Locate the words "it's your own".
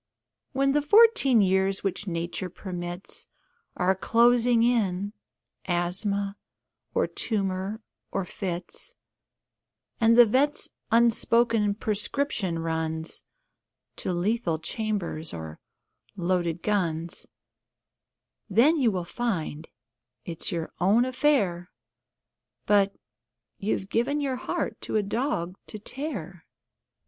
20.25-21.05